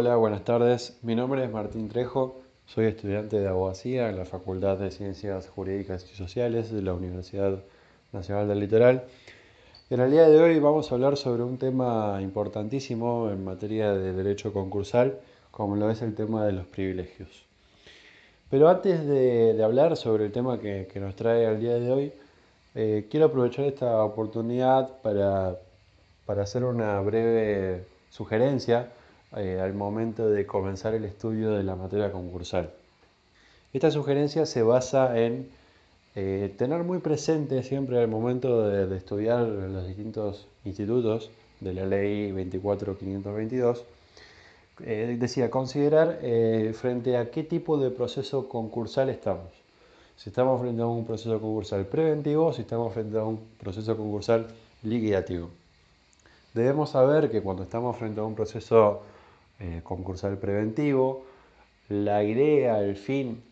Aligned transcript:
Hola, 0.00 0.16
buenas 0.16 0.44
tardes. 0.44 0.96
Mi 1.02 1.14
nombre 1.14 1.44
es 1.44 1.50
Martín 1.50 1.90
Trejo. 1.90 2.40
Soy 2.64 2.86
estudiante 2.86 3.38
de 3.38 3.46
abogacía 3.46 4.08
en 4.08 4.16
la 4.16 4.24
Facultad 4.24 4.78
de 4.78 4.90
Ciencias 4.90 5.50
Jurídicas 5.50 6.10
y 6.10 6.16
Sociales 6.16 6.72
de 6.72 6.80
la 6.80 6.94
Universidad 6.94 7.62
Nacional 8.10 8.48
del 8.48 8.60
Litoral. 8.60 9.04
En 9.90 10.00
el 10.00 10.10
día 10.10 10.26
de 10.26 10.40
hoy 10.40 10.58
vamos 10.58 10.90
a 10.90 10.94
hablar 10.94 11.18
sobre 11.18 11.42
un 11.42 11.58
tema 11.58 12.18
importantísimo 12.22 13.28
en 13.30 13.44
materia 13.44 13.92
de 13.92 14.14
derecho 14.14 14.54
concursal, 14.54 15.20
como 15.50 15.76
lo 15.76 15.90
es 15.90 16.00
el 16.00 16.14
tema 16.14 16.46
de 16.46 16.52
los 16.52 16.64
privilegios. 16.64 17.44
Pero 18.48 18.70
antes 18.70 19.06
de, 19.06 19.62
hablar 19.62 19.98
sobre 19.98 20.24
el 20.24 20.32
tema 20.32 20.58
que, 20.58 20.88
nos 20.94 21.14
trae 21.14 21.46
al 21.46 21.60
día 21.60 21.74
de 21.74 21.92
hoy, 21.92 22.12
eh, 22.74 23.06
quiero 23.10 23.26
aprovechar 23.26 23.66
esta 23.66 24.02
oportunidad 24.02 25.02
para, 25.02 25.58
para 26.24 26.44
hacer 26.44 26.64
una 26.64 26.98
breve 27.02 27.84
sugerencia 28.08 28.92
eh, 29.36 29.60
al 29.60 29.74
momento 29.74 30.28
de 30.28 30.44
comenzar 30.44 30.92
el 30.94 31.04
estudio 31.04 31.52
de 31.52 31.62
la 31.62 31.76
materia 31.76 32.10
concursal. 32.10 32.70
Esta 33.72 33.92
sugerencia 33.92 34.44
se 34.44 34.62
basa 34.62 35.16
en 35.20 35.48
eh, 36.16 36.52
tener 36.58 36.82
muy 36.82 36.98
presente 36.98 37.62
siempre 37.62 38.00
al 38.00 38.08
momento 38.08 38.68
de, 38.68 38.96
estudiar 38.96 39.46
los 39.46 39.86
distintos 39.86 40.48
institutos 40.64 41.30
de 41.60 41.74
la 41.74 41.86
ley 41.86 42.32
24522, 42.32 43.84
eh, 44.84 45.16
decía, 45.20 45.48
considerar 45.48 46.18
frente 46.74 47.16
a 47.16 47.30
qué 47.30 47.44
tipo 47.44 47.78
de 47.78 47.90
proceso 47.90 48.48
concursal 48.48 49.10
estamos. 49.10 49.52
Si 50.16 50.30
estamos 50.30 50.60
frente 50.60 50.82
a 50.82 50.86
un 50.86 51.06
proceso 51.06 51.40
concursal 51.40 51.86
preventivo 51.86 52.52
si 52.52 52.62
estamos 52.62 52.92
frente 52.92 53.16
a 53.16 53.24
un 53.24 53.38
proceso 53.60 53.96
concursal 53.96 54.48
liquidativo. 54.82 55.50
Debemos 56.52 56.90
saber 56.90 57.30
que 57.30 57.42
cuando 57.42 57.62
estamos 57.62 57.96
frente 57.96 58.18
a 58.18 58.24
un 58.24 58.34
proceso 58.34 59.02
eh, 59.60 59.80
concursal 59.84 60.38
preventivo. 60.38 61.24
La 61.88 62.22
idea, 62.24 62.80
el 62.80 62.96
fin 62.96 63.42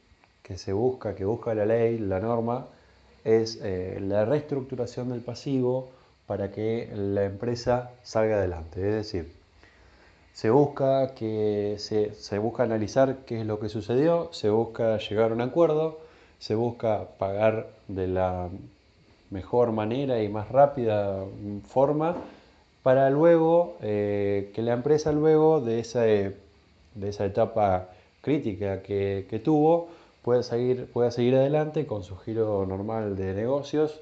que 0.43 0.57
se 0.57 0.73
busca, 0.73 1.15
que 1.15 1.25
busca 1.25 1.55
la 1.55 1.67
ley, 1.67 1.99
la 1.99 2.21
norma, 2.21 2.67
es 3.25 3.59
eh, 3.63 3.99
la 4.01 4.25
reestructuración 4.25 5.11
del 5.11 5.21
pasivo 5.21 5.91
para 6.27 6.51
que 6.51 6.91
la 6.95 7.25
empresa 7.25 7.91
salga 8.03 8.37
adelante. 8.37 8.81
Es 8.81 8.95
decir, 8.95 9.33
se 10.33 10.51
busca, 10.51 11.15
que 11.15 11.77
se, 11.79 12.15
se 12.15 12.39
busca 12.39 12.63
analizar 12.63 13.19
qué 13.27 13.41
es 13.41 13.47
lo 13.47 13.61
que 13.61 13.69
sucedió, 13.69 14.31
se 14.33 14.51
busca 14.51 14.99
llegar 14.99 15.31
a 15.31 15.35
un 15.35 15.41
acuerdo, 15.41 15.99
se 16.39 16.55
busca 16.55 17.09
pagar 17.19 17.69
de 17.89 18.07
la 18.07 18.49
mejor 19.31 19.73
manera 19.73 20.23
y 20.23 20.29
más 20.29 20.49
rápida 20.49 21.25
forma 21.67 22.17
para 22.83 23.11
luego 23.11 23.77
eh, 23.83 24.51
que 24.55 24.63
la 24.63 24.73
empresa 24.73 25.13
luego 25.13 25.61
de 25.61 25.81
esa, 25.81 26.03
de 26.03 26.35
esa 27.03 27.25
etapa 27.25 27.89
crítica 28.21 28.83
que, 28.83 29.41
tuvo 29.45 29.89
pueda 30.23 30.43
seguir, 30.43 30.87
pueda 30.93 31.11
seguir 31.11 31.35
adelante 31.37 31.87
con 31.87 32.05
su 32.05 32.17
giro 32.17 32.65
normal 32.67 33.17
de 33.17 33.35
negocios 33.35 34.01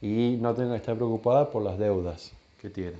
y 0.00 0.38
no 0.40 0.54
tenga 0.54 0.72
que 0.72 0.78
estar 0.78 0.96
preocupada 0.96 1.50
por 1.50 1.62
las 1.62 1.78
deudas 1.78 2.32
que 2.60 2.70
tiene. 2.70 2.96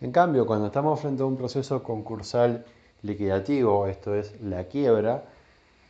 En 0.00 0.12
cambio, 0.12 0.46
cuando 0.46 0.66
estamos 0.66 1.00
frente 1.00 1.22
a 1.22 1.26
un 1.26 1.36
proceso 1.36 1.82
concursal 1.82 2.64
liquidativo, 3.02 3.86
esto 3.86 4.14
es 4.14 4.38
la 4.42 4.64
quiebra, 4.64 5.24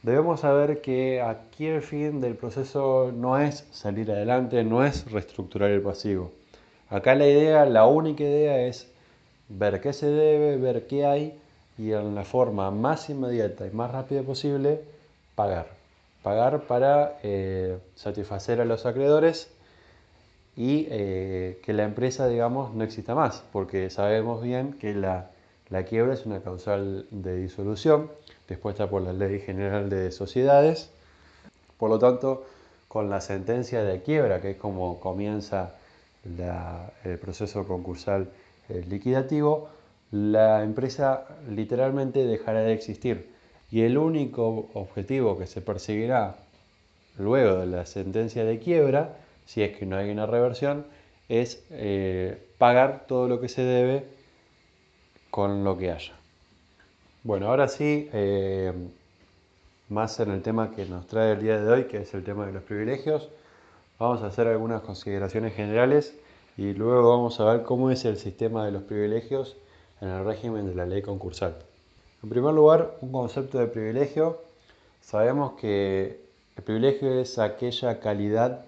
debemos 0.02 0.40
saber 0.40 0.80
que 0.80 1.20
aquí 1.20 1.66
el 1.66 1.82
fin 1.82 2.20
del 2.20 2.36
proceso 2.36 3.12
no 3.12 3.38
es 3.38 3.66
salir 3.72 4.10
adelante, 4.10 4.62
no 4.62 4.84
es 4.84 5.10
reestructurar 5.10 5.70
el 5.70 5.82
pasivo 5.82 6.30
Acá 6.94 7.16
la 7.16 7.26
idea, 7.26 7.66
la 7.66 7.88
única 7.88 8.22
idea 8.22 8.68
es 8.68 8.86
ver 9.48 9.80
qué 9.80 9.92
se 9.92 10.06
debe, 10.06 10.56
ver 10.58 10.86
qué 10.86 11.04
hay 11.04 11.36
y 11.76 11.90
en 11.90 12.14
la 12.14 12.22
forma 12.22 12.70
más 12.70 13.10
inmediata 13.10 13.66
y 13.66 13.70
más 13.72 13.90
rápida 13.90 14.22
posible 14.22 14.80
pagar. 15.34 15.66
Pagar 16.22 16.68
para 16.68 17.18
eh, 17.24 17.78
satisfacer 17.96 18.60
a 18.60 18.64
los 18.64 18.86
acreedores 18.86 19.50
y 20.56 20.86
eh, 20.88 21.58
que 21.64 21.72
la 21.72 21.82
empresa, 21.82 22.28
digamos, 22.28 22.72
no 22.74 22.84
exista 22.84 23.16
más, 23.16 23.42
porque 23.52 23.90
sabemos 23.90 24.40
bien 24.40 24.74
que 24.74 24.94
la, 24.94 25.32
la 25.70 25.82
quiebra 25.82 26.14
es 26.14 26.24
una 26.26 26.42
causal 26.42 27.06
de 27.10 27.34
disolución, 27.34 28.08
dispuesta 28.48 28.88
por 28.88 29.02
la 29.02 29.12
Ley 29.12 29.40
General 29.40 29.90
de 29.90 30.12
Sociedades. 30.12 30.90
Por 31.76 31.90
lo 31.90 31.98
tanto, 31.98 32.46
con 32.86 33.10
la 33.10 33.20
sentencia 33.20 33.82
de 33.82 34.00
quiebra, 34.02 34.40
que 34.40 34.52
es 34.52 34.56
como 34.58 35.00
comienza 35.00 35.74
el 36.24 37.18
proceso 37.18 37.66
concursal 37.66 38.30
eh, 38.68 38.84
liquidativo, 38.88 39.68
la 40.10 40.62
empresa 40.62 41.26
literalmente 41.48 42.24
dejará 42.24 42.60
de 42.60 42.72
existir 42.72 43.30
y 43.70 43.82
el 43.82 43.98
único 43.98 44.70
objetivo 44.74 45.36
que 45.36 45.46
se 45.46 45.60
perseguirá 45.60 46.36
luego 47.18 47.56
de 47.56 47.66
la 47.66 47.86
sentencia 47.86 48.44
de 48.44 48.58
quiebra, 48.58 49.16
si 49.46 49.62
es 49.62 49.76
que 49.76 49.86
no 49.86 49.96
hay 49.96 50.10
una 50.10 50.26
reversión, 50.26 50.86
es 51.28 51.64
eh, 51.70 52.38
pagar 52.58 53.06
todo 53.06 53.28
lo 53.28 53.40
que 53.40 53.48
se 53.48 53.62
debe 53.62 54.04
con 55.30 55.64
lo 55.64 55.76
que 55.76 55.90
haya. 55.90 56.14
Bueno, 57.22 57.48
ahora 57.48 57.68
sí, 57.68 58.08
eh, 58.12 58.72
más 59.88 60.20
en 60.20 60.30
el 60.30 60.42
tema 60.42 60.70
que 60.70 60.86
nos 60.86 61.06
trae 61.06 61.32
el 61.32 61.40
día 61.40 61.60
de 61.60 61.70
hoy, 61.70 61.84
que 61.84 61.98
es 61.98 62.14
el 62.14 62.22
tema 62.22 62.46
de 62.46 62.52
los 62.52 62.62
privilegios. 62.62 63.30
Vamos 63.96 64.22
a 64.22 64.26
hacer 64.26 64.48
algunas 64.48 64.82
consideraciones 64.82 65.54
generales 65.54 66.16
y 66.56 66.72
luego 66.72 67.08
vamos 67.10 67.38
a 67.38 67.44
ver 67.44 67.62
cómo 67.62 67.92
es 67.92 68.04
el 68.04 68.16
sistema 68.16 68.64
de 68.66 68.72
los 68.72 68.82
privilegios 68.82 69.56
en 70.00 70.08
el 70.08 70.24
régimen 70.24 70.66
de 70.66 70.74
la 70.74 70.84
ley 70.84 71.00
concursal. 71.00 71.54
En 72.20 72.28
primer 72.28 72.52
lugar, 72.54 72.96
un 73.02 73.12
concepto 73.12 73.58
de 73.58 73.68
privilegio. 73.68 74.40
Sabemos 75.00 75.52
que 75.52 76.20
el 76.56 76.62
privilegio 76.64 77.20
es 77.20 77.38
aquella 77.38 78.00
calidad 78.00 78.64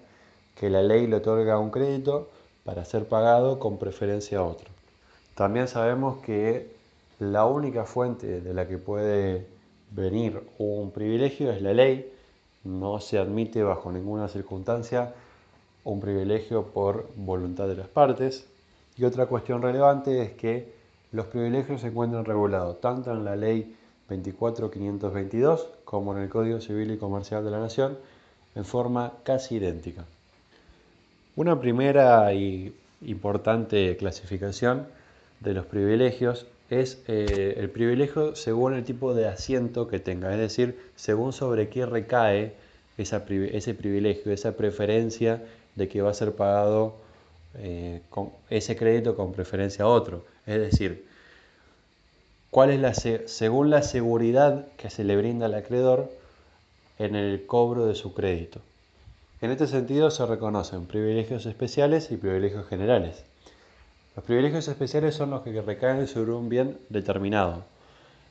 que 0.55 0.69
la 0.69 0.81
ley 0.81 1.07
le 1.07 1.17
otorga 1.17 1.55
a 1.55 1.59
un 1.59 1.71
crédito 1.71 2.29
para 2.63 2.85
ser 2.85 3.05
pagado 3.05 3.59
con 3.59 3.77
preferencia 3.79 4.39
a 4.39 4.43
otro. 4.43 4.69
También 5.35 5.67
sabemos 5.67 6.19
que 6.23 6.73
la 7.19 7.45
única 7.45 7.83
fuente 7.83 8.39
de 8.39 8.53
la 8.53 8.65
que 8.65 8.77
puede 8.77 9.45
venir 9.91 10.41
un 10.57 10.91
privilegio 10.91 11.51
es 11.51 11.61
la 11.61 11.73
ley, 11.73 12.13
no 12.67 12.99
se 12.99 13.17
admite 13.17 13.63
bajo 13.63 13.91
ninguna 13.91 14.27
circunstancia 14.27 15.13
un 15.83 16.01
privilegio 16.01 16.65
por 16.65 17.09
voluntad 17.15 17.67
de 17.67 17.77
las 17.77 17.87
partes. 17.87 18.45
Y 18.97 19.05
otra 19.05 19.27
cuestión 19.27 19.61
relevante 19.61 20.21
es 20.21 20.31
que 20.33 20.73
los 21.11 21.27
privilegios 21.27 21.81
se 21.81 21.87
encuentran 21.87 22.25
regulados 22.25 22.81
tanto 22.81 23.11
en 23.11 23.23
la 23.23 23.35
ley 23.35 23.75
24522 24.09 25.69
como 25.85 26.15
en 26.15 26.23
el 26.23 26.29
Código 26.29 26.59
Civil 26.59 26.91
y 26.91 26.97
Comercial 26.97 27.45
de 27.45 27.51
la 27.51 27.59
Nación 27.59 27.97
en 28.55 28.65
forma 28.65 29.13
casi 29.23 29.55
idéntica. 29.55 30.05
Una 31.35 31.59
primera 31.59 32.33
y 32.33 32.75
importante 33.01 33.95
clasificación 33.95 34.87
de 35.39 35.53
los 35.53 35.65
privilegios 35.65 36.47
es 36.69 37.01
eh, 37.07 37.55
el 37.57 37.69
privilegio 37.69 38.35
según 38.35 38.73
el 38.73 38.83
tipo 38.83 39.13
de 39.13 39.27
asiento 39.27 39.87
que 39.87 39.99
tenga, 39.99 40.31
es 40.33 40.39
decir, 40.39 40.77
según 40.95 41.33
sobre 41.33 41.69
qué 41.69 41.85
recae 41.85 42.53
ese 42.97 43.73
privilegio, 43.73 44.31
esa 44.31 44.53
preferencia 44.53 45.43
de 45.75 45.87
que 45.87 46.01
va 46.01 46.11
a 46.11 46.13
ser 46.13 46.33
pagado 46.33 46.95
eh, 47.59 48.01
con 48.09 48.31
ese 48.49 48.75
crédito 48.75 49.15
con 49.15 49.33
preferencia 49.33 49.85
a 49.85 49.87
otro. 49.87 50.25
Es 50.45 50.59
decir, 50.59 51.05
cuál 52.49 52.71
es 52.71 52.79
la, 52.79 52.93
según 52.93 53.69
la 53.69 53.83
seguridad 53.83 54.67
que 54.77 54.89
se 54.89 55.03
le 55.03 55.15
brinda 55.15 55.45
al 55.45 55.53
acreedor 55.53 56.11
en 56.99 57.15
el 57.15 57.45
cobro 57.45 57.85
de 57.85 57.95
su 57.95 58.13
crédito. 58.13 58.59
En 59.39 59.51
este 59.51 59.67
sentido 59.67 60.09
se 60.09 60.25
reconocen 60.25 60.87
privilegios 60.87 61.45
especiales 61.45 62.11
y 62.11 62.17
privilegios 62.17 62.67
generales. 62.67 63.23
Los 64.17 64.25
privilegios 64.25 64.67
especiales 64.67 65.13
son 65.13 65.29
los 65.29 65.43
que 65.43 65.61
recaen 65.61 66.07
sobre 66.07 66.31
un 66.31 66.49
bien 66.49 66.79
determinado. 66.89 67.61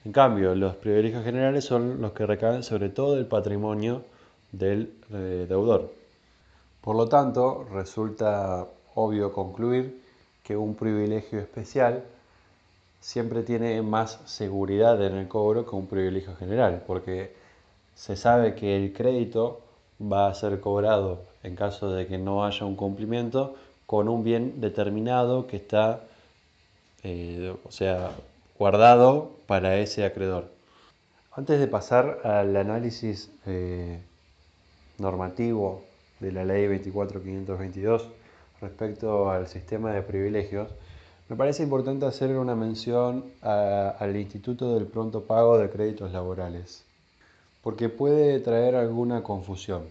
En 0.05 0.11
cambio, 0.11 0.53
los 0.57 0.75
privilegios 0.75 1.23
generales 1.23 1.65
son 1.65 2.03
los 2.03 2.11
que 2.11 2.27
recaen 2.27 2.65
sobre 2.65 2.89
todo 2.89 3.17
el 3.17 3.27
patrimonio 3.27 4.03
del 4.51 4.93
eh, 5.13 5.47
deudor. 5.49 5.93
Por 6.81 6.97
lo 6.97 7.09
tanto, 7.09 7.69
resulta 7.73 8.67
obvio 8.97 9.33
concluir 9.33 10.03
que 10.43 10.57
un 10.57 10.75
privilegio 10.75 11.39
especial 11.39 12.03
siempre 12.99 13.45
tiene 13.45 13.81
más 13.81 14.19
seguridad 14.25 15.01
en 15.05 15.15
el 15.15 15.29
cobro 15.29 15.65
que 15.67 15.77
un 15.77 15.87
privilegio 15.87 16.35
general, 16.35 16.83
porque 16.85 17.33
se 17.95 18.17
sabe 18.17 18.57
que 18.57 18.75
el 18.75 18.93
crédito 18.93 19.61
va 20.03 20.27
a 20.27 20.35
ser 20.35 20.59
cobrado 20.59 21.21
en 21.45 21.55
caso 21.55 21.93
de 21.93 22.09
que 22.09 22.19
no 22.19 22.45
haya 22.45 22.67
un 22.67 22.75
cumplimiento 22.75 23.55
con 23.87 24.09
un 24.09 24.25
bien 24.25 24.61
determinado 24.61 25.47
que 25.47 25.57
está, 25.57 26.05
eh, 27.03 27.55
o 27.65 27.71
sea, 27.71 28.11
guardado 28.59 29.31
para 29.47 29.79
ese 29.79 30.05
acreedor. 30.05 30.51
Antes 31.33 31.61
de 31.61 31.69
pasar 31.69 32.21
al 32.25 32.57
análisis 32.57 33.31
eh, 33.47 34.01
normativo 34.99 35.85
de 36.21 36.33
la 36.33 36.45
ley 36.45 36.67
24522 36.67 38.09
respecto 38.61 39.31
al 39.31 39.47
sistema 39.47 39.93
de 39.93 40.03
privilegios, 40.03 40.71
me 41.29 41.37
parece 41.37 41.63
importante 41.63 42.07
hacer 42.07 42.37
una 42.39 42.55
mención 42.55 43.25
al 43.43 44.17
Instituto 44.17 44.75
del 44.75 44.87
Pronto 44.87 45.25
Pago 45.25 45.59
de 45.59 45.69
Créditos 45.69 46.13
Laborales, 46.13 46.85
porque 47.63 47.89
puede 47.89 48.39
traer 48.41 48.77
alguna 48.77 49.23
confusión. 49.23 49.83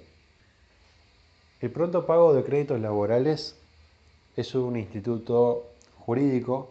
El 1.61 1.71
Pronto 1.71 2.05
Pago 2.05 2.33
de 2.33 2.43
Créditos 2.43 2.79
Laborales 2.79 3.55
es 4.35 4.55
un 4.55 4.77
instituto 4.77 5.63
jurídico 5.99 6.69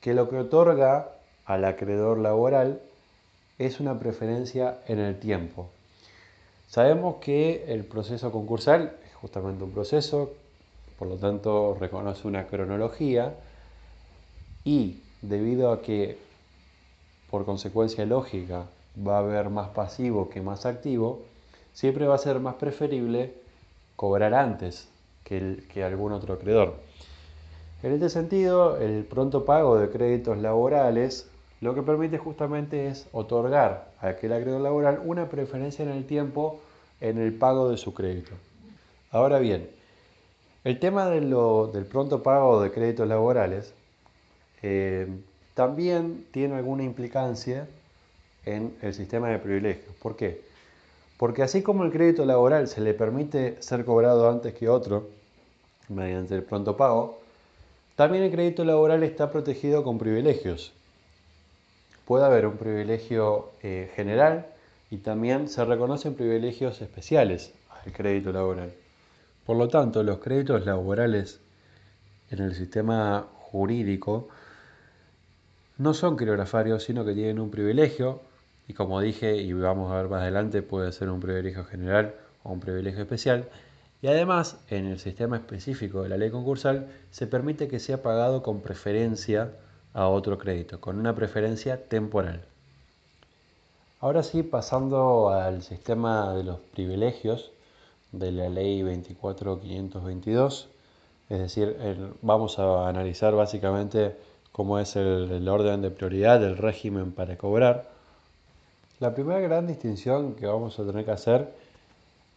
que 0.00 0.14
lo 0.14 0.28
que 0.28 0.36
otorga 0.36 1.10
al 1.46 1.64
acreedor 1.64 2.18
laboral 2.18 2.80
es 3.58 3.80
una 3.80 3.98
preferencia 3.98 4.78
en 4.86 4.98
el 4.98 5.18
tiempo. 5.18 5.68
Sabemos 6.68 7.16
que 7.16 7.64
el 7.68 7.84
proceso 7.84 8.32
concursal 8.32 8.96
es 9.06 9.14
justamente 9.14 9.62
un 9.62 9.72
proceso, 9.72 10.32
por 10.98 11.08
lo 11.08 11.16
tanto 11.16 11.76
reconoce 11.78 12.26
una 12.26 12.46
cronología, 12.46 13.34
y 14.64 15.00
debido 15.20 15.70
a 15.70 15.82
que 15.82 16.18
por 17.30 17.44
consecuencia 17.44 18.04
lógica 18.06 18.66
va 19.06 19.16
a 19.16 19.20
haber 19.20 19.50
más 19.50 19.68
pasivo 19.70 20.28
que 20.28 20.40
más 20.40 20.66
activo, 20.66 21.22
siempre 21.72 22.06
va 22.06 22.16
a 22.16 22.18
ser 22.18 22.40
más 22.40 22.56
preferible 22.56 23.34
cobrar 23.96 24.34
antes 24.34 24.91
que, 25.24 25.84
algún 25.84 26.12
otro 26.12 26.34
acreedor. 26.34 26.74
En 27.82 27.92
este 27.92 28.10
sentido, 28.10 28.76
el 28.78 29.04
pronto 29.04 29.44
pago 29.44 29.78
de 29.78 29.90
créditos 29.90 30.38
laborales 30.38 31.28
lo 31.60 31.74
que 31.74 31.82
permite 31.82 32.18
justamente 32.18 32.88
es 32.88 33.06
otorgar 33.12 33.92
a 34.00 34.08
aquel 34.08 34.32
acreedor 34.32 34.60
laboral 34.60 35.00
una 35.04 35.28
preferencia 35.28 35.84
en 35.84 35.90
el 35.90 36.04
tiempo 36.04 36.60
en 37.00 37.18
el 37.18 37.32
pago 37.32 37.70
de 37.70 37.76
su 37.76 37.94
crédito. 37.94 38.32
Ahora 39.12 39.38
bien, 39.38 39.68
el 40.64 40.78
tema 40.80 41.08
de 41.08 41.20
del 41.20 41.86
pronto 41.86 42.22
pago 42.22 42.60
de 42.60 42.72
créditos 42.72 43.06
laborales 43.08 43.74
eh, 44.62 45.06
también 45.54 46.26
tiene 46.32 46.56
alguna 46.56 46.82
implicancia 46.82 47.68
en 48.44 48.74
el 48.82 48.94
sistema 48.94 49.28
de 49.28 49.38
privilegios. 49.38 49.94
¿Por 50.02 50.16
qué? 50.16 50.51
Porque 51.22 51.44
así 51.44 51.62
como 51.62 51.84
el 51.84 51.92
crédito 51.92 52.24
laboral 52.24 52.66
se 52.66 52.80
le 52.80 52.94
permite 52.94 53.62
ser 53.62 53.84
cobrado 53.84 54.28
antes 54.28 54.54
que 54.54 54.68
otro, 54.68 55.08
mediante 55.88 56.34
el 56.34 56.42
pronto 56.42 56.76
pago, 56.76 57.20
también 57.94 58.24
el 58.24 58.32
crédito 58.32 58.64
laboral 58.64 59.04
está 59.04 59.30
protegido 59.30 59.84
con 59.84 59.98
privilegios. 59.98 60.72
Puede 62.06 62.24
haber 62.24 62.44
un 62.48 62.56
privilegio 62.56 63.50
eh, 63.62 63.88
general 63.94 64.46
y 64.90 64.96
también 64.96 65.46
se 65.46 65.64
reconocen 65.64 66.16
privilegios 66.16 66.82
especiales 66.82 67.52
al 67.70 67.92
crédito 67.92 68.32
laboral. 68.32 68.72
Por 69.46 69.56
lo 69.58 69.68
tanto, 69.68 70.02
los 70.02 70.18
créditos 70.18 70.66
laborales 70.66 71.38
en 72.32 72.40
el 72.40 72.52
sistema 72.56 73.28
jurídico 73.38 74.26
no 75.78 75.94
son 75.94 76.16
quirografarios, 76.16 76.82
sino 76.82 77.04
que 77.04 77.14
tienen 77.14 77.38
un 77.38 77.52
privilegio, 77.52 78.22
y 78.72 78.74
como 78.74 79.02
dije, 79.02 79.36
y 79.36 79.52
vamos 79.52 79.92
a 79.92 79.96
ver 79.96 80.08
más 80.08 80.22
adelante, 80.22 80.62
puede 80.62 80.92
ser 80.92 81.10
un 81.10 81.20
privilegio 81.20 81.62
general 81.66 82.14
o 82.42 82.52
un 82.52 82.60
privilegio 82.60 83.02
especial, 83.02 83.50
y 84.00 84.06
además, 84.06 84.56
en 84.70 84.86
el 84.86 84.98
sistema 84.98 85.36
específico 85.36 86.02
de 86.02 86.08
la 86.08 86.16
ley 86.16 86.30
concursal, 86.30 86.88
se 87.10 87.26
permite 87.26 87.68
que 87.68 87.78
sea 87.78 88.02
pagado 88.02 88.42
con 88.42 88.62
preferencia 88.62 89.52
a 89.92 90.08
otro 90.08 90.38
crédito, 90.38 90.80
con 90.80 90.98
una 90.98 91.14
preferencia 91.14 91.86
temporal. 91.86 92.46
Ahora 94.00 94.22
sí, 94.22 94.42
pasando 94.42 95.28
al 95.28 95.62
sistema 95.62 96.32
de 96.32 96.44
los 96.44 96.58
privilegios 96.60 97.52
de 98.10 98.32
la 98.32 98.48
ley 98.48 98.82
24522, 98.82 100.70
es 101.28 101.38
decir, 101.38 101.76
vamos 102.22 102.58
a 102.58 102.88
analizar 102.88 103.34
básicamente 103.34 104.16
cómo 104.50 104.78
es 104.78 104.96
el, 104.96 105.46
orden 105.46 105.82
de 105.82 105.90
prioridad 105.90 106.40
del 106.40 106.56
régimen 106.56 107.12
para 107.12 107.36
cobrar. 107.36 107.91
La 109.02 109.12
primera 109.12 109.40
gran 109.40 109.66
distinción 109.66 110.36
que 110.36 110.46
vamos 110.46 110.78
a 110.78 110.86
tener 110.86 111.04
que 111.04 111.10
hacer 111.10 111.52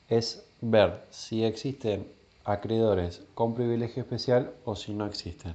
es 0.09 0.43
ver 0.61 1.03
si 1.11 1.43
existen 1.43 2.07
acreedores 2.43 3.21
con 3.35 3.53
privilegio 3.53 4.01
especial 4.01 4.51
o 4.63 4.75
si 4.75 4.95
no 4.95 5.05
existen. 5.05 5.53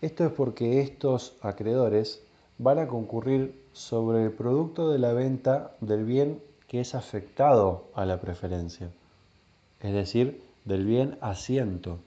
Esto 0.00 0.24
es 0.24 0.32
porque 0.32 0.80
estos 0.80 1.34
acreedores 1.42 2.22
van 2.56 2.78
a 2.78 2.86
concurrir 2.86 3.54
sobre 3.74 4.24
el 4.24 4.32
producto 4.32 4.90
de 4.90 4.98
la 4.98 5.12
venta 5.12 5.72
del 5.82 6.06
bien 6.06 6.42
que 6.66 6.80
es 6.80 6.94
afectado 6.94 7.84
a 7.94 8.06
la 8.06 8.18
preferencia, 8.18 8.88
es 9.80 9.92
decir, 9.92 10.42
del 10.64 10.86
bien 10.86 11.18
asiento. 11.20 11.98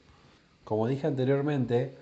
Como 0.63 0.87
dije 0.87 1.05
anteriormente, 1.05 1.93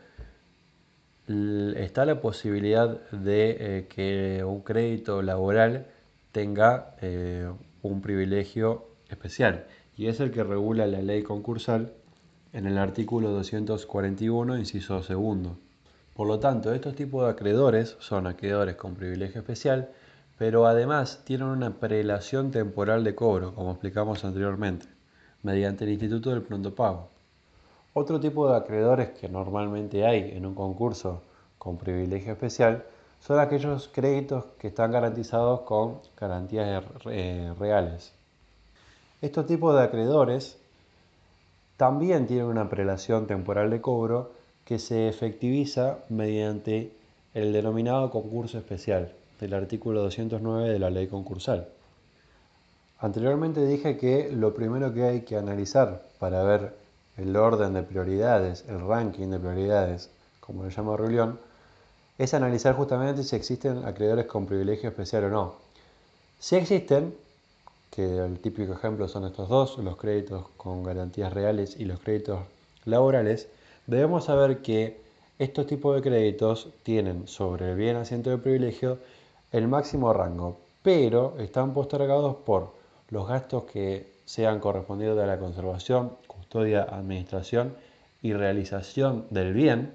está 1.28 2.06
la 2.06 2.20
posibilidad 2.20 3.00
de 3.12 3.58
eh, 3.60 3.88
que 3.88 4.44
un 4.44 4.62
crédito 4.62 5.22
laboral 5.22 5.86
tenga 6.32 6.96
eh, 7.02 7.50
un 7.82 8.02
privilegio 8.02 8.88
especial 9.10 9.66
y 9.96 10.08
es 10.08 10.20
el 10.20 10.32
que 10.32 10.44
regula 10.44 10.88
la 10.88 11.02
ley 11.02 11.24
concursal 11.24 11.94
en 12.54 12.66
el 12.66 12.78
artículo 12.78 13.30
241, 13.32 14.58
inciso 14.58 15.02
segundo. 15.04 15.58
Por 16.16 16.28
lo 16.28 16.40
tanto, 16.40 16.74
estos 16.74 16.96
tipos 16.96 17.24
de 17.24 17.32
acreedores 17.32 17.96
son 18.00 18.28
acreedores 18.28 18.76
con 18.76 18.96
privilegio 18.96 19.40
especial, 19.42 19.90
pero 20.38 20.66
además 20.66 21.22
tienen 21.24 21.48
una 21.48 21.80
prelación 21.80 22.52
temporal 22.52 23.04
de 23.04 23.16
cobro, 23.16 23.54
como 23.56 23.72
explicamos 23.72 24.26
anteriormente, 24.26 24.88
mediante 25.44 25.86
el 25.86 25.92
Instituto 25.92 26.32
del 26.32 26.42
Pronto 26.42 26.76
Pago. 26.76 27.10
Otro 27.94 28.20
tipo 28.22 28.50
de 28.50 28.58
acreedores 28.58 29.10
que 29.10 29.28
normalmente 29.28 30.06
hay 30.06 30.32
en 30.32 30.46
un 30.46 30.56
concurso 30.56 31.22
con 31.58 31.78
privilegio 31.78 32.32
especial 32.32 32.86
son 33.20 33.40
aquellos 33.40 33.90
créditos 33.90 34.46
que 34.58 34.68
están 34.68 34.92
garantizados 34.92 35.62
con 35.62 36.00
garantías 36.18 36.84
eh, 37.06 37.54
reales. 37.60 38.14
Estos 39.22 39.46
tipos 39.46 39.76
de 39.76 39.84
acreedores 39.84 40.58
también 41.76 42.28
tienen 42.28 42.46
una 42.46 42.70
prelación 42.70 43.28
temporal 43.28 43.70
de 43.70 43.82
cobro 43.82 44.32
que 44.64 44.80
se 44.80 45.10
efectiviza 45.10 46.00
mediante 46.10 46.94
el 47.34 47.52
denominado 47.52 48.10
concurso 48.10 48.58
especial 48.58 49.12
del 49.40 49.54
artículo 49.54 50.02
209 50.04 50.70
de 50.70 50.80
la 50.80 50.90
ley 50.90 51.08
concursal. 51.08 51.68
Anteriormente 53.00 53.66
dije 53.66 53.98
que 53.98 54.32
lo 54.32 54.54
primero 54.54 54.94
que 54.94 55.04
hay 55.04 55.22
que 55.22 55.36
analizar 55.36 56.04
para 56.20 56.44
ver 56.44 56.81
el 57.22 57.36
orden 57.36 57.74
de 57.74 57.84
prioridades, 57.84 58.66
el 58.68 58.80
ranking 58.80 59.28
de 59.28 59.40
prioridades, 59.40 60.10
como 60.40 60.64
lo 60.64 60.70
llama 60.70 60.98
Rulión, 60.98 61.40
es 62.18 62.34
analizar 62.34 62.76
justamente 62.76 63.24
si 63.24 63.36
existen 63.36 63.86
acreedores 63.86 64.26
con 64.26 64.46
privilegio 64.46 64.90
especial 64.90 65.26
o 65.26 65.30
no. 65.30 65.56
Si 66.40 66.56
existen, 66.56 67.16
que 67.92 68.18
el 68.20 68.40
típico 68.40 68.74
ejemplo 68.74 69.08
son 69.08 69.26
estos 69.26 69.50
dos, 69.50 69.78
los 69.78 69.98
créditos 69.98 70.46
con 70.58 70.82
garantías 70.82 71.34
reales 71.34 71.76
y 71.78 71.86
los 71.86 72.00
créditos 72.00 72.40
laborales, 72.86 73.48
debemos 73.86 74.26
saber 74.26 74.62
que 74.62 75.02
estos 75.38 75.68
tipos 75.68 75.96
de 75.96 76.02
créditos 76.02 76.70
tienen 76.84 77.28
sobre 77.28 77.72
el 77.72 77.78
bien 77.78 77.98
asiento 77.98 78.30
de 78.30 78.38
privilegio 78.38 78.98
el 79.52 79.68
máximo 79.68 80.14
rango, 80.14 80.58
pero 80.82 81.36
están 81.40 81.74
postergados 81.74 82.38
por 82.38 82.72
los 83.10 83.28
gastos 83.28 83.64
que 83.64 84.12
sean 84.32 84.62
correspondidos 84.62 85.20
a 85.20 85.26
la 85.26 85.40
conservación, 85.40 86.14
custodia, 86.26 86.84
administración 86.84 87.76
y 88.22 88.32
realización 88.32 89.26
del 89.30 89.52
bien 89.52 89.92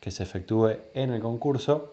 que 0.00 0.10
se 0.10 0.24
efectúe 0.24 0.78
en 0.94 1.12
el 1.12 1.20
concurso 1.22 1.92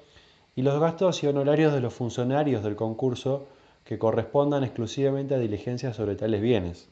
y 0.56 0.64
los 0.64 0.80
gastos 0.80 1.22
y 1.22 1.28
honorarios 1.28 1.72
de 1.72 1.80
los 1.80 1.94
funcionarios 1.94 2.64
del 2.64 2.76
concurso 2.76 3.46
que 3.86 4.00
correspondan 4.00 4.64
exclusivamente 4.64 5.36
a 5.36 5.38
diligencias 5.38 5.96
sobre 5.96 6.16
tales 6.16 6.42
bienes. 6.42 6.88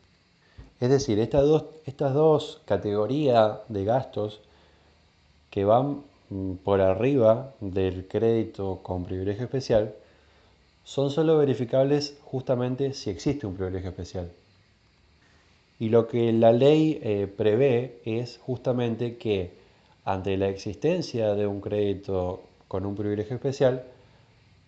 Es 0.79 0.91
decir, 0.91 1.17
estas 1.17 1.41
dos, 1.41 1.65
estas 1.87 2.13
dos 2.13 2.61
categorías 2.65 3.61
de 3.69 3.83
gastos 3.83 4.41
que 5.49 5.65
van 5.65 6.03
mm, 6.29 6.53
por 6.63 6.81
arriba 6.81 7.55
del 7.61 8.07
crédito 8.07 8.81
con 8.83 9.05
privilegio 9.05 9.45
especial 9.45 9.95
son 10.83 11.09
solo 11.09 11.35
verificables 11.39 12.19
justamente 12.21 12.93
si 12.93 13.09
existe 13.09 13.47
un 13.47 13.55
privilegio 13.55 13.89
especial. 13.89 14.29
Y 15.79 15.89
lo 15.89 16.07
que 16.07 16.31
la 16.33 16.51
ley 16.51 16.99
eh, 17.03 17.27
prevé 17.27 17.99
es 18.05 18.39
justamente 18.39 19.17
que 19.17 19.51
ante 20.05 20.37
la 20.37 20.47
existencia 20.47 21.35
de 21.35 21.45
un 21.45 21.61
crédito 21.61 22.41
con 22.67 22.85
un 22.85 22.95
privilegio 22.95 23.35
especial, 23.35 23.83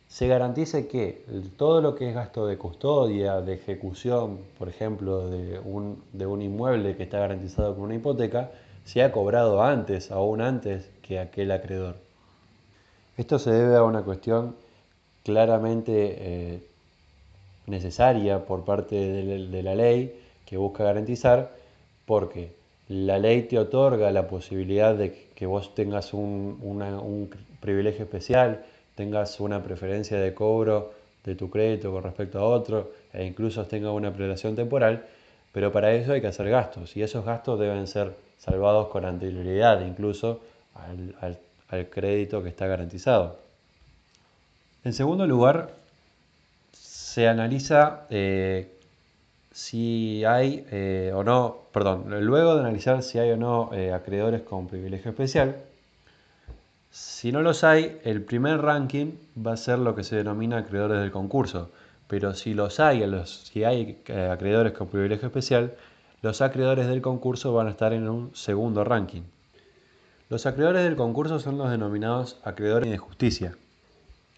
se 0.07 0.27
garantice 0.27 0.87
que 0.87 1.23
todo 1.55 1.81
lo 1.81 1.95
que 1.95 2.09
es 2.09 2.15
gasto 2.15 2.47
de 2.47 2.57
custodia, 2.57 3.41
de 3.41 3.53
ejecución, 3.53 4.39
por 4.57 4.67
ejemplo, 4.67 5.29
de 5.29 5.59
un, 5.59 6.03
de 6.13 6.25
un 6.25 6.41
inmueble 6.41 6.95
que 6.97 7.03
está 7.03 7.19
garantizado 7.19 7.75
con 7.75 7.85
una 7.85 7.95
hipoteca, 7.95 8.51
sea 8.85 9.11
cobrado 9.11 9.61
antes, 9.61 10.11
aún 10.11 10.41
antes 10.41 10.89
que 11.03 11.19
aquel 11.19 11.51
acreedor. 11.51 11.95
Esto 13.17 13.37
se 13.37 13.51
debe 13.51 13.75
a 13.75 13.83
una 13.83 14.01
cuestión 14.01 14.55
claramente 15.23 15.93
eh, 15.93 16.63
necesaria 17.67 18.45
por 18.45 18.65
parte 18.65 18.95
de, 18.95 19.61
la 19.61 19.75
ley 19.75 20.18
que 20.49 20.57
busca 20.57 20.83
garantizar, 20.83 21.51
porque 22.07 22.53
la 22.87 23.19
ley 23.19 23.43
te 23.43 23.59
otorga 23.59 24.09
la 24.09 24.27
posibilidad 24.27 24.95
de 24.95 25.29
que 25.35 25.45
vos 25.45 25.75
tengas 25.75 26.11
un, 26.11 27.29
privilegio 27.59 28.05
especial, 28.05 28.65
tengas 28.95 29.39
una 29.39 29.61
preferencia 29.61 30.19
de 30.19 30.33
cobro 30.33 30.91
de 31.23 31.35
tu 31.35 31.51
crédito 31.51 31.91
con 31.91 32.01
respecto 32.01 32.39
a 32.39 32.45
otro 32.45 32.91
e 33.13 33.25
incluso 33.25 33.63
tengas 33.65 33.91
una 33.91 34.11
prelación 34.11 34.55
temporal, 34.55 35.05
pero 35.51 35.71
para 35.71 35.93
eso 35.93 36.13
hay 36.13 36.21
que 36.21 36.27
hacer 36.27 36.49
gastos 36.49 36.97
y 36.97 37.03
esos 37.03 37.23
gastos 37.23 37.59
deben 37.59 37.85
ser 37.85 38.15
salvados 38.39 38.87
con 38.87 39.05
anterioridad 39.05 39.85
incluso 39.85 40.39
al, 40.73 41.37
crédito 41.91 42.41
que 42.41 42.49
está 42.49 42.65
garantizado. 42.65 43.37
En 44.83 44.93
segundo 44.93 45.27
lugar, 45.27 45.75
se 46.71 47.27
analiza 47.27 48.07
eh, 48.09 48.78
si 49.59 50.23
hay 50.23 50.65
eh, 50.71 51.11
o 51.13 51.21
no, 51.21 51.63
perdón, 51.73 52.05
luego 52.25 52.55
de 52.55 52.61
analizar 52.61 53.03
si 53.03 53.19
hay 53.19 53.31
o 53.31 53.37
no 53.37 53.71
eh, 53.73 53.91
acreedores 53.91 54.41
con 54.43 54.67
privilegio 54.67 55.11
especial, 55.11 55.57
si 56.89 57.33
no 57.33 57.41
los 57.41 57.65
hay, 57.65 57.99
el 58.05 58.23
primer 58.23 58.61
ranking 58.61 59.11
va 59.45 59.53
a 59.53 59.57
ser 59.57 59.79
lo 59.79 59.95
que 59.95 60.05
se 60.05 60.15
denomina 60.15 60.59
acreedores 60.59 61.01
del 61.01 61.11
concurso, 61.11 61.71
pero 62.07 62.33
si 62.35 62.53
los 62.53 62.79
hay, 62.79 63.03
si 63.25 63.65
hay 63.65 64.01
eh, 64.07 64.29
acreedores 64.31 64.71
con 64.71 64.87
privilegio 64.87 65.27
especial, 65.27 65.75
los 66.21 66.41
acreedores 66.41 66.87
del 66.87 67.01
concurso 67.01 67.53
van 67.53 67.67
a 67.67 67.71
estar 67.71 67.91
en 67.91 68.07
un 68.07 68.33
segundo 68.33 68.85
ranking. 68.85 69.23
Los 70.29 70.45
acreedores 70.45 70.83
del 70.83 70.95
concurso 70.95 71.37
son 71.39 71.57
los 71.57 71.69
denominados 71.69 72.39
acreedores 72.45 72.89
de 72.89 72.97
justicia. 72.97 73.57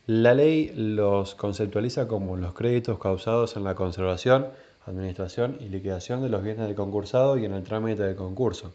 La 0.08 0.34
ley 0.34 0.74
los 0.75 1.36
conceptualiza 1.36 2.08
como 2.08 2.38
los 2.38 2.54
créditos 2.54 2.98
causados 2.98 3.56
en 3.56 3.63
la 3.63 3.75
conservación 3.75 4.48
administración 4.86 5.58
y 5.60 5.70
liquidación 5.70 6.22
de 6.22 6.30
los 6.30 6.44
bienes 6.44 6.66
del 6.68 6.76
concursado 6.76 7.38
y 7.38 7.46
en 7.46 7.54
el 7.54 7.64
trámite 7.64 8.04
del 8.04 8.16
concurso. 8.16 8.72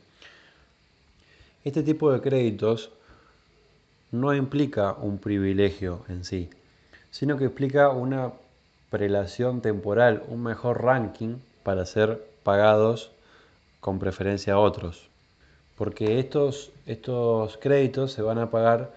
Este 1.65 1.83
tipo 1.83 2.13
de 2.13 2.21
créditos 2.21 2.91
no 4.13 4.35
implica 4.35 4.93
un 4.93 5.19
privilegio 5.19 6.05
en 6.09 6.25
sí, 6.25 6.49
sino 7.11 7.37
que 7.37 7.45
implica 7.45 7.91
una 7.91 8.33
prelación 8.91 9.61
temporal, 9.61 10.23
un 10.29 10.43
mejor 10.43 10.83
ranking 10.83 11.37
para 11.65 11.85
ser 11.87 12.25
pagados 12.45 13.11
con 13.81 13.99
preferencia 13.99 14.55
a 14.55 14.59
otros. 14.59 15.09
Porque 15.77 16.21
estos, 16.21 16.71
estos 16.87 17.57
créditos 17.59 18.13
se 18.13 18.23
van 18.23 18.39
a 18.39 18.51
pagar 18.51 18.93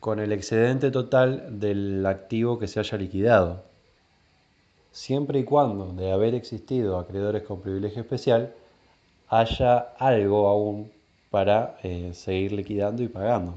con 0.00 0.18
el 0.18 0.32
excedente 0.32 0.90
total 0.90 1.60
del 1.60 2.04
activo 2.04 2.58
que 2.58 2.66
se 2.66 2.80
haya 2.80 2.98
liquidado 2.98 3.62
siempre 4.92 5.40
y 5.40 5.44
cuando, 5.44 5.92
de 5.92 6.12
haber 6.12 6.34
existido 6.34 6.98
acreedores 6.98 7.42
con 7.42 7.60
privilegio 7.60 8.02
especial, 8.02 8.54
haya 9.28 9.78
algo 9.98 10.48
aún 10.48 10.92
para 11.30 11.78
eh, 11.82 12.10
seguir 12.12 12.52
liquidando 12.52 13.02
y 13.02 13.08
pagando. 13.08 13.54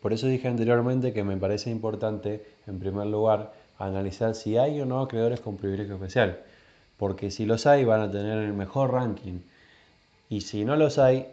Por 0.00 0.12
eso 0.12 0.28
dije 0.28 0.48
anteriormente 0.48 1.12
que 1.12 1.24
me 1.24 1.36
parece 1.36 1.70
importante, 1.70 2.44
en 2.66 2.78
primer 2.78 3.06
lugar, 3.08 3.52
analizar 3.78 4.34
si 4.34 4.56
hay 4.56 4.80
o 4.80 4.86
no 4.86 5.00
acreedores 5.00 5.40
con 5.40 5.56
privilegio 5.56 5.94
especial, 5.94 6.40
porque 6.96 7.30
si 7.30 7.44
los 7.46 7.66
hay 7.66 7.84
van 7.84 8.00
a 8.00 8.10
tener 8.10 8.38
el 8.38 8.52
mejor 8.52 8.92
ranking 8.92 9.40
y 10.28 10.42
si 10.42 10.64
no 10.64 10.76
los 10.76 10.98
hay, 10.98 11.26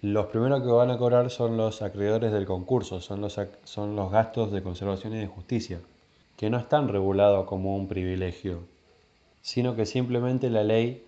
los 0.00 0.26
primeros 0.26 0.62
que 0.62 0.68
van 0.68 0.90
a 0.90 0.98
cobrar 0.98 1.30
son 1.30 1.56
los 1.56 1.82
acreedores 1.82 2.32
del 2.32 2.46
concurso, 2.46 3.00
son 3.00 3.20
los, 3.20 3.38
son 3.64 3.96
los 3.96 4.10
gastos 4.10 4.52
de 4.52 4.62
conservación 4.62 5.14
y 5.14 5.18
de 5.18 5.26
justicia 5.26 5.80
que 6.38 6.50
no 6.50 6.56
están 6.56 6.86
regulados 6.86 7.46
como 7.46 7.76
un 7.76 7.88
privilegio, 7.88 8.60
sino 9.42 9.74
que 9.74 9.86
simplemente 9.86 10.50
la 10.50 10.62
ley 10.62 11.04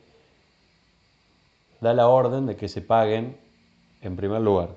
da 1.81 1.95
la 1.95 2.09
orden 2.09 2.47
de 2.47 2.57
que 2.57 2.67
se 2.67 2.83
paguen 2.83 3.37
en 4.03 4.17
primer 4.17 4.41
lugar. 4.41 4.71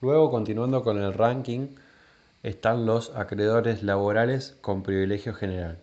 Luego, 0.00 0.28
continuando 0.32 0.82
con 0.82 1.00
el 1.00 1.14
ranking, 1.14 1.68
están 2.42 2.84
los 2.84 3.14
acreedores 3.14 3.84
laborales 3.84 4.58
con 4.60 4.82
privilegio 4.82 5.34
general. 5.34 5.78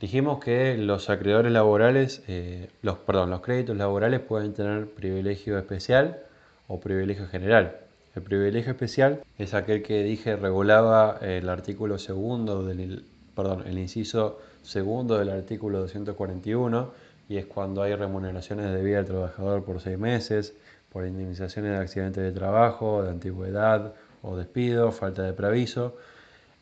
Dijimos 0.00 0.38
que 0.44 0.76
los 0.76 1.08
acreedores 1.08 1.50
laborales, 1.50 2.22
eh, 2.28 2.68
los, 2.82 2.98
perdón, 2.98 3.30
los 3.30 3.40
créditos 3.40 3.74
laborales 3.78 4.20
pueden 4.20 4.52
tener 4.52 4.86
privilegio 4.86 5.58
especial 5.58 6.22
o 6.66 6.78
privilegio 6.78 7.26
general. 7.26 7.87
El 8.14 8.22
privilegio 8.22 8.72
especial 8.72 9.22
es 9.38 9.54
aquel 9.54 9.82
que 9.82 10.02
dije 10.02 10.36
regulaba 10.36 11.18
el 11.20 11.48
artículo 11.48 11.98
segundo 11.98 12.64
del, 12.64 13.04
perdón, 13.34 13.64
el 13.66 13.78
inciso 13.78 14.38
segundo 14.62 15.18
del 15.18 15.30
artículo 15.30 15.80
241 15.80 16.90
y 17.28 17.36
es 17.36 17.46
cuando 17.46 17.82
hay 17.82 17.94
remuneraciones 17.94 18.72
de 18.72 18.82
vida 18.82 18.98
al 19.00 19.04
trabajador 19.04 19.64
por 19.64 19.80
seis 19.80 19.98
meses, 19.98 20.54
por 20.90 21.06
indemnizaciones 21.06 21.72
de 21.72 21.78
accidentes 21.78 22.22
de 22.22 22.32
trabajo, 22.32 23.02
de 23.02 23.10
antigüedad 23.10 23.94
o 24.22 24.36
despido, 24.36 24.90
falta 24.92 25.22
de 25.22 25.32
preaviso. 25.32 25.96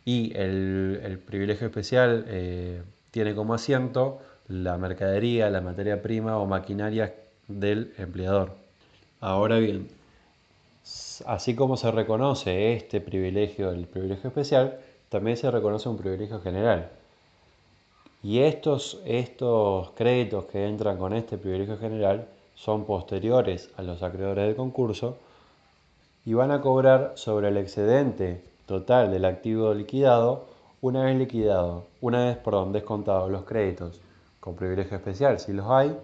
Y 0.05 0.37
el, 0.37 1.21
privilegio 1.25 1.67
especial 1.69 2.25
eh, 2.29 2.83
tiene 3.11 3.35
como 3.35 3.55
asiento 3.55 4.21
la 4.49 4.79
mercadería, 4.79 5.51
la 5.51 5.61
materia 5.61 6.03
prima 6.03 6.39
o 6.39 6.47
maquinaria 6.47 7.15
del 7.49 7.93
empleador. 7.99 8.53
Ahora 9.21 9.59
bien, 9.59 9.89
así 11.27 11.55
como 11.55 11.77
se 11.77 11.91
reconoce 11.91 12.75
este 12.75 13.01
privilegio, 13.01 13.71
el 13.71 13.87
privilegio 13.87 14.29
especial, 14.29 14.79
también 15.09 15.37
se 15.37 15.51
reconoce 15.51 15.89
un 15.89 15.97
privilegio 15.97 16.41
general. 16.41 16.91
Y 18.23 18.41
estos, 18.41 19.01
estos 19.05 19.91
créditos 19.91 20.47
que 20.47 20.67
entran 20.67 20.99
con 20.99 21.13
este 21.13 21.39
privilegio 21.39 21.79
general 21.79 22.27
son 22.55 22.85
posteriores 22.85 23.71
a 23.77 23.83
los 23.83 24.03
acreedores 24.03 24.47
del 24.47 24.57
concurso 24.57 25.17
y 26.25 26.35
van 26.35 26.51
a 26.51 26.61
cobrar 26.61 27.13
sobre 27.15 27.49
el 27.49 27.57
excedente 27.57 28.43
total 28.67 29.11
del 29.11 29.25
activo 29.25 29.75
liquidado 29.75 30.47
una 30.81 31.05
vez 31.05 31.17
liquidado, 31.17 31.85
una 32.01 32.27
vez, 32.27 32.37
perdón, 32.37 32.73
descontados 32.73 33.31
los 33.31 33.45
créditos 33.45 34.01
con 34.41 34.55
privilegio 34.57 34.97
especial, 34.97 35.41
si 35.41 35.53
los 35.53 35.67
hay, 35.69 35.97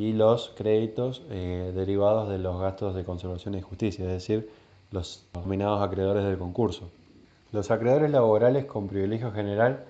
y 0.00 0.14
los 0.14 0.54
créditos 0.56 1.20
eh, 1.28 1.72
derivados 1.74 2.30
de 2.30 2.38
los 2.38 2.58
gastos 2.58 2.94
de 2.94 3.04
conservación 3.04 3.54
y 3.54 3.60
justicia, 3.60 4.06
es 4.06 4.12
decir, 4.12 4.48
los 4.92 5.26
nominados 5.34 5.82
acreedores 5.82 6.24
del 6.24 6.38
concurso. 6.38 6.88
Los 7.52 7.70
acreedores 7.70 8.10
laborales 8.10 8.64
con 8.64 8.88
privilegio 8.88 9.30
general 9.30 9.84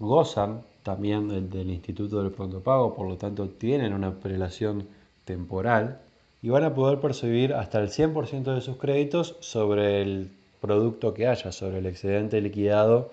gozan 0.00 0.62
también 0.82 1.28
del, 1.28 1.70
Instituto 1.70 2.20
del 2.20 2.32
Pronto 2.32 2.60
Pago, 2.60 2.96
por 2.96 3.06
lo 3.06 3.18
tanto 3.18 3.48
tienen 3.48 3.92
una 3.92 4.14
prelación 4.14 4.88
temporal 5.24 6.00
y 6.42 6.48
van 6.48 6.64
a 6.64 6.74
poder 6.74 6.98
percibir 6.98 7.54
hasta 7.54 7.78
el 7.78 7.90
100% 7.90 8.52
de 8.52 8.60
sus 8.60 8.78
créditos 8.78 9.36
sobre 9.38 10.02
el 10.02 10.28
producto 10.60 11.14
que 11.14 11.28
haya, 11.28 11.52
sobre 11.52 11.78
el 11.78 11.86
excedente 11.86 12.40
liquidado 12.40 13.12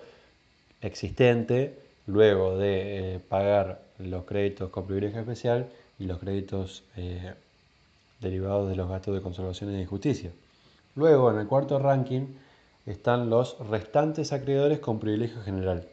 existente, 0.80 1.78
luego 2.08 2.58
de 2.58 3.14
eh, 3.14 3.20
pagar 3.20 3.82
los 3.98 4.24
créditos 4.24 4.70
con 4.70 4.86
privilegio 4.86 5.20
especial 5.20 5.68
y 5.98 6.06
los 6.06 6.18
créditos 6.18 6.82
eh, 6.96 7.34
derivados 8.20 8.68
de 8.68 8.76
los 8.76 8.88
gastos 8.88 9.14
de 9.14 9.22
conservación 9.22 9.72
y 9.72 9.78
de 9.78 9.86
justicia. 9.86 10.30
Luego, 10.96 11.30
en 11.30 11.38
el 11.38 11.46
cuarto 11.46 11.78
ranking, 11.78 12.26
están 12.86 13.30
los 13.30 13.58
restantes 13.68 14.32
acreedores 14.32 14.78
con 14.78 15.00
privilegio 15.00 15.42
general. 15.42 15.88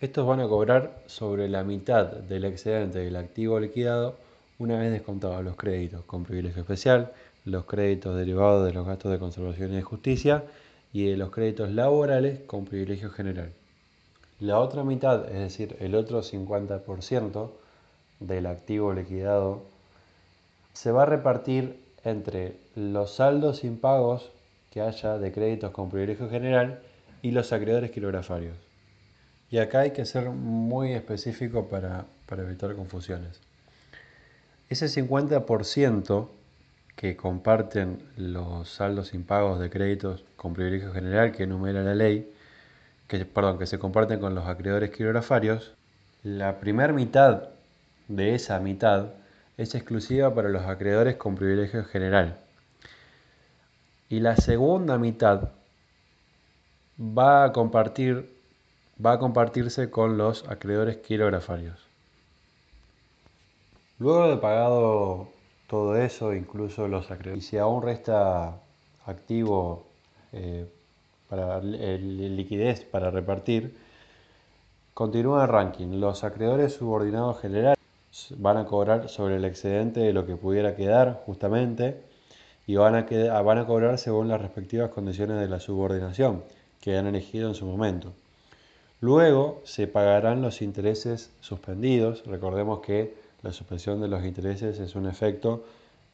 Estos 0.00 0.26
van 0.26 0.40
a 0.40 0.48
cobrar 0.48 1.02
sobre 1.06 1.48
la 1.48 1.62
mitad 1.62 2.06
del 2.06 2.44
excedente 2.44 3.00
del 3.00 3.16
activo 3.16 3.60
liquidado 3.60 4.16
una 4.58 4.78
vez 4.78 4.92
descontados 4.92 5.44
los 5.44 5.56
créditos 5.56 6.04
con 6.04 6.24
privilegio 6.24 6.62
especial, 6.62 7.12
los 7.44 7.64
créditos 7.64 8.16
derivados 8.16 8.66
de 8.66 8.72
los 8.72 8.86
gastos 8.86 9.10
de 9.10 9.18
conservación 9.18 9.72
y 9.72 9.76
de 9.76 9.82
justicia 9.82 10.44
y 10.92 11.06
de 11.06 11.16
los 11.16 11.30
créditos 11.30 11.70
laborales 11.70 12.40
con 12.46 12.64
privilegio 12.64 13.10
general. 13.10 13.52
La 14.38 14.58
otra 14.58 14.84
mitad, 14.84 15.26
es 15.30 15.38
decir, 15.38 15.76
el 15.80 15.94
otro 15.94 16.22
50%, 16.22 17.50
del 18.20 18.46
activo 18.46 18.92
liquidado 18.92 19.64
se 20.72 20.92
va 20.92 21.02
a 21.02 21.06
repartir 21.06 21.80
entre 22.04 22.56
los 22.74 23.16
saldos 23.16 23.64
impagos 23.64 24.30
que 24.70 24.80
haya 24.80 25.18
de 25.18 25.32
créditos 25.32 25.72
con 25.72 25.90
privilegio 25.90 26.30
general 26.30 26.80
y 27.22 27.32
los 27.32 27.52
acreedores 27.52 27.90
quirografarios. 27.90 28.56
Y 29.50 29.58
acá 29.58 29.80
hay 29.80 29.90
que 29.90 30.04
ser 30.04 30.30
muy 30.30 30.92
específico 30.92 31.68
para, 31.68 32.06
para 32.26 32.42
evitar 32.42 32.74
confusiones. 32.76 33.40
Ese 34.68 34.86
50% 34.86 36.28
que 36.94 37.16
comparten 37.16 37.98
los 38.16 38.68
saldos 38.68 39.14
impagos 39.14 39.58
de 39.58 39.70
créditos 39.70 40.24
con 40.36 40.54
privilegio 40.54 40.92
general 40.92 41.32
que 41.32 41.42
enumera 41.42 41.82
la 41.82 41.94
ley, 41.94 42.32
que, 43.08 43.24
perdón, 43.24 43.58
que 43.58 43.66
se 43.66 43.78
comparten 43.78 44.20
con 44.20 44.34
los 44.34 44.46
acreedores 44.46 44.90
quirografarios, 44.90 45.74
la 46.22 46.60
primera 46.60 46.92
mitad 46.92 47.48
de 48.10 48.34
esa 48.34 48.58
mitad 48.58 49.10
es 49.56 49.74
exclusiva 49.74 50.34
para 50.34 50.48
los 50.48 50.64
acreedores 50.64 51.16
con 51.16 51.36
privilegio 51.36 51.84
general. 51.84 52.38
Y 54.08 54.18
la 54.20 54.36
segunda 54.36 54.98
mitad 54.98 55.50
va 57.00 57.44
a, 57.44 57.52
compartir, 57.52 58.28
va 59.04 59.12
a 59.12 59.18
compartirse 59.18 59.90
con 59.90 60.18
los 60.18 60.48
acreedores 60.48 60.96
quirografarios. 60.98 61.78
Luego 64.00 64.28
de 64.28 64.36
pagado 64.38 65.28
todo 65.68 65.96
eso, 65.96 66.34
incluso 66.34 66.88
los 66.88 67.10
acreedores. 67.12 67.44
Y 67.44 67.48
si 67.48 67.58
aún 67.58 67.82
resta 67.82 68.56
activo 69.06 69.86
eh, 70.32 70.66
para 71.28 71.60
liquidez 71.60 72.84
para 72.84 73.12
repartir, 73.12 73.76
continúa 74.94 75.44
el 75.44 75.48
ranking. 75.48 76.00
Los 76.00 76.24
acreedores 76.24 76.74
subordinados 76.74 77.40
generales 77.40 77.79
van 78.38 78.56
a 78.56 78.64
cobrar 78.64 79.08
sobre 79.08 79.36
el 79.36 79.44
excedente 79.44 80.00
de 80.00 80.12
lo 80.12 80.26
que 80.26 80.36
pudiera 80.36 80.76
quedar 80.76 81.22
justamente 81.26 82.00
y 82.66 82.76
van 82.76 82.94
a, 82.94 83.42
van 83.42 83.58
a 83.58 83.66
cobrar 83.66 83.98
según 83.98 84.28
las 84.28 84.40
respectivas 84.40 84.90
condiciones 84.90 85.40
de 85.40 85.48
la 85.48 85.60
subordinación 85.60 86.44
que 86.80 86.96
han 86.96 87.06
elegido 87.06 87.48
en 87.48 87.54
su 87.54 87.66
momento. 87.66 88.12
Luego 89.00 89.62
se 89.64 89.86
pagarán 89.86 90.42
los 90.42 90.60
intereses 90.62 91.32
suspendidos. 91.40 92.24
Recordemos 92.26 92.80
que 92.80 93.14
la 93.42 93.52
suspensión 93.52 94.00
de 94.00 94.08
los 94.08 94.24
intereses 94.24 94.78
es 94.78 94.94
un 94.94 95.06
efecto 95.06 95.64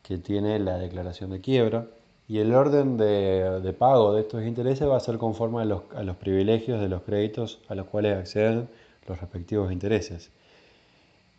que 0.03 0.19
tiene 0.19 0.59
la 0.61 0.79
declaración 0.79 1.31
de 1.31 1.41
quiebra 1.41 1.87
y 2.29 2.39
el 2.39 2.55
orden 2.55 2.97
de, 2.97 3.75
pago 3.79 4.15
de 4.15 4.23
estos 4.23 4.45
intereses 4.45 4.89
va 4.89 4.97
a 4.97 5.01
ser 5.01 5.19
conforme 5.19 5.63
a 5.63 5.65
los, 5.65 5.83
a 5.95 6.03
los, 6.03 6.17
privilegios 6.17 6.81
de 6.81 6.89
los 6.89 7.03
créditos 7.03 7.61
a 7.69 7.75
los 7.75 7.87
cuales 7.87 8.17
acceden 8.17 8.69
los 9.09 9.21
respectivos 9.21 9.73
intereses. 9.73 10.31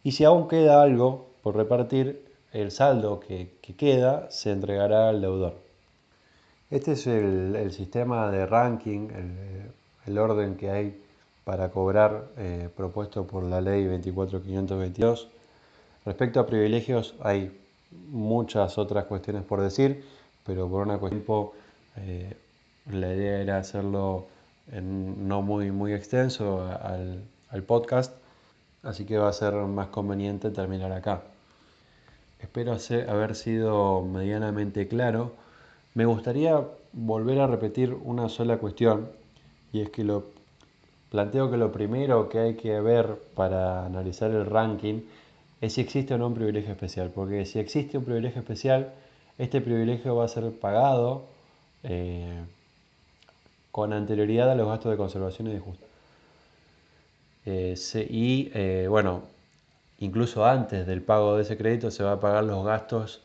Y 0.07 0.13
si 0.13 0.23
aún 0.23 0.47
queda 0.47 0.81
algo 0.81 1.27
por 1.43 1.57
repartir, 1.57 2.23
el 2.53 2.71
saldo 2.71 3.19
que, 3.19 3.49
queda 3.77 4.31
se 4.31 4.53
entregará 4.53 5.09
al 5.09 5.19
deudor. 5.19 5.55
Este 6.71 6.93
es 6.93 7.07
el, 7.07 7.73
sistema 7.73 8.31
de 8.31 8.45
ranking, 8.45 9.09
el, 10.05 10.17
orden 10.17 10.55
que 10.55 10.71
hay 10.71 11.03
para 11.43 11.71
cobrar 11.71 12.29
eh, 12.37 12.69
propuesto 12.73 13.27
por 13.27 13.43
la 13.43 13.59
ley 13.59 13.83
24522. 13.83 15.27
Respecto 16.05 16.39
a 16.39 16.45
privilegios 16.45 17.13
hay 17.19 17.51
muchas 18.09 18.77
otras 18.77 19.03
cuestiones 19.07 19.43
por 19.43 19.59
decir, 19.59 20.05
pero 20.45 20.69
por 20.69 20.87
una 20.87 20.99
cuestión 20.99 21.49
eh, 21.97 22.33
la 22.89 23.13
idea 23.13 23.41
era 23.41 23.57
hacerlo 23.57 24.27
no 24.71 25.41
muy, 25.41 25.69
muy 25.71 25.91
extenso 25.91 26.65
al 27.49 27.63
podcast, 27.63 28.13
así 28.87 29.03
que 29.05 29.17
va 29.17 29.27
a 29.27 29.33
ser 29.33 29.53
más 29.53 29.87
conveniente 29.87 30.49
terminar 30.49 30.93
acá. 30.93 31.23
Espero 32.39 32.77
haber 33.09 33.35
sido 33.35 34.01
medianamente 34.01 34.87
claro. 34.87 35.33
Me 35.93 36.05
gustaría 36.05 36.63
volver 36.93 37.41
a 37.41 37.47
repetir 37.47 37.93
una 37.93 38.29
sola 38.29 38.59
cuestión 38.59 39.09
y 39.73 39.81
es 39.81 39.89
que 39.89 40.05
lo 40.05 40.23
planteo 41.11 41.51
que 41.51 41.57
lo 41.57 41.71
primero 41.71 42.29
que 42.29 42.39
hay 42.39 42.55
que 42.55 42.79
ver 42.79 43.19
para 43.35 43.85
analizar 43.85 44.31
el 44.31 44.45
ranking 44.45 45.01
es 45.59 45.73
si 45.73 45.81
existe 45.81 46.13
o 46.13 46.17
no 46.17 46.27
un 46.27 46.35
privilegio 46.35 46.71
especial, 46.71 47.11
porque 47.13 47.45
si 47.45 47.59
existe 47.59 47.97
un 47.97 48.05
privilegio 48.05 48.39
especial, 48.39 48.93
este 49.37 49.59
privilegio 49.59 50.15
va 50.15 50.25
a 50.25 50.27
ser 50.29 50.49
pagado 50.51 51.25
eh, 51.83 52.41
con 53.71 53.91
anterioridad 53.91 54.49
a 54.49 54.55
los 54.55 54.67
gastos 54.67 54.91
de 54.91 54.97
conservación 54.97 55.49
y 55.49 55.53
de 55.53 55.59
justicia. 55.59 55.86
Eh, 57.49 57.75
y 58.09 58.51
eh, 58.53 58.87
bueno, 58.89 59.23
incluso 59.99 60.45
antes 60.45 60.85
del 60.85 61.01
pago 61.01 61.37
de 61.37 61.43
ese 61.43 61.55
crédito 61.55 61.91
se 61.91 62.03
va 62.03 62.13
a 62.13 62.19
pagar 62.19 62.43
los 62.43 62.65
gastos 62.65 63.21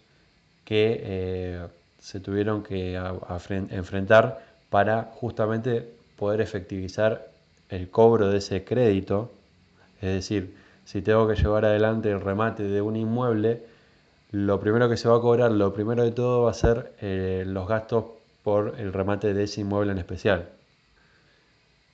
que 0.65 1.01
eh, 1.03 1.67
se 1.99 2.21
tuvieron 2.21 2.63
que 2.63 2.95
enfrentar 3.71 4.47
para 4.71 5.11
justamente 5.15 5.89
poder 6.17 6.41
efectivizar 6.41 7.33
el 7.69 7.91
cobro 7.91 8.29
de 8.29 8.39
ese 8.39 8.65
crédito. 8.65 9.33
Es 10.01 10.15
decir, 10.15 10.55
si 10.85 11.03
tengo 11.03 11.27
que 11.27 11.35
llevar 11.35 11.65
adelante 11.65 12.11
el 12.13 12.21
remate 12.21 12.63
de 12.63 12.81
un 12.81 12.95
inmueble, 12.95 13.65
lo 14.31 14.61
primero 14.61 14.89
que 14.89 14.97
se 14.97 15.09
va 15.09 15.17
a 15.17 15.21
cobrar, 15.21 15.51
lo 15.51 15.75
primero 15.75 16.05
de 16.05 16.13
todo 16.13 16.45
va 16.45 16.53
a 16.53 16.55
ser 16.55 16.93
los 17.01 17.67
gastos 17.69 18.05
por 18.45 18.77
el 18.79 18.93
remate 18.93 19.35
de 19.35 19.45
ese 19.45 19.63
inmueble 19.63 19.93
en 19.93 19.99
especial. 19.99 20.49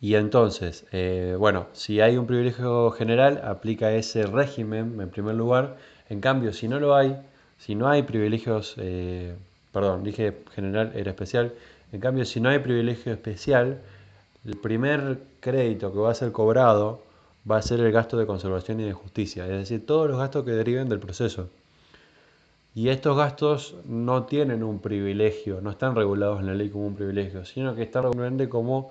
Y 0.01 0.15
entonces, 0.15 0.87
eh, 0.93 1.35
bueno, 1.39 1.67
si 1.73 2.01
hay 2.01 2.17
un 2.17 2.27
privilegio 2.27 2.91
general, 2.93 3.41
aplica 3.45 3.93
ese 3.93 4.25
régimen 4.27 5.01
en 5.01 5.11
primer 5.11 5.35
lugar. 5.35 5.77
En 6.09 6.21
cambio, 6.21 6.53
si 6.53 6.69
no 6.69 6.79
lo 6.79 6.95
hay, 6.95 7.17
si 7.59 7.75
no 7.75 7.89
hay 7.89 8.03
privilegios, 8.05 8.75
eh, 8.79 9.35
perdón, 9.73 10.05
dije 10.05 10.39
general, 10.55 10.93
era 10.95 11.11
especial. 11.11 11.53
En 11.93 12.01
cambio, 12.01 12.25
si 12.25 12.41
no 12.41 12.49
hay 12.49 12.61
privilegio 12.61 13.13
especial, 13.13 13.81
el 14.45 14.57
primer 14.57 15.19
crédito 15.41 15.93
que 15.93 15.99
va 15.99 16.13
a 16.13 16.15
ser 16.15 16.33
cobrado 16.33 17.03
va 17.51 17.57
a 17.57 17.63
ser 17.63 17.81
el 17.81 17.91
gasto 17.93 18.17
de 18.17 18.27
conservación 18.27 18.81
y 18.81 18.85
de 18.85 18.93
justicia, 18.93 19.45
es 19.45 19.51
decir, 19.51 19.85
todos 19.87 20.09
los 20.09 20.19
gastos 20.19 20.45
que 20.45 20.53
deriven 20.53 20.89
del 20.89 21.01
proceso. 21.01 21.49
Y 22.75 22.91
estos 22.91 23.17
gastos 23.17 23.77
no 23.87 24.25
tienen 24.25 24.63
un 24.63 24.79
privilegio, 24.79 25.61
no 25.61 25.71
están 25.71 25.97
regulados 25.97 26.41
en 26.41 26.47
la 26.47 26.55
ley 26.55 26.69
como 26.71 26.87
un 26.87 26.95
privilegio, 26.95 27.45
sino 27.45 27.75
que 27.75 27.83
están 27.83 28.05
regulados 28.05 28.49
como 28.49 28.91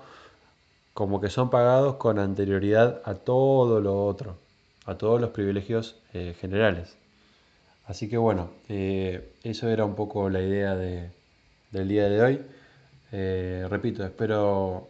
como 0.98 1.20
que 1.20 1.30
son 1.30 1.48
pagados 1.48 1.94
con 1.94 2.18
anterioridad 2.18 3.02
a 3.04 3.14
todo 3.14 3.80
lo 3.80 4.04
otro, 4.04 4.36
a 4.84 4.96
todos 4.96 5.20
los 5.20 5.30
privilegios 5.30 5.94
eh, 6.12 6.34
generales. 6.40 6.96
Así 7.86 8.08
que 8.08 8.16
bueno, 8.16 8.50
eh, 8.68 9.32
eso 9.44 9.68
era 9.68 9.84
un 9.84 9.94
poco 9.94 10.28
la 10.28 10.42
idea 10.42 10.74
del 10.74 11.88
día 11.88 12.08
de 12.08 12.20
hoy. 12.20 12.42
Eh, 13.12 13.64
repito, 13.70 14.04
espero 14.04 14.88